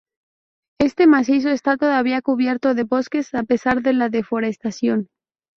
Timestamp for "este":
0.79-1.05